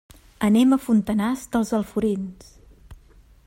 [0.45, 2.51] Anem a Fontanars dels Alforins.